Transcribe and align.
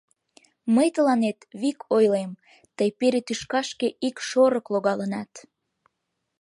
Мый 0.75 0.87
тыланет 0.95 1.39
вик 1.61 1.79
ойлем: 1.95 2.31
тый 2.77 2.89
пире 2.97 3.19
тӱшкашке 3.27 3.87
ик 4.07 4.17
шорык 4.27 4.65
логалынат. 4.73 5.31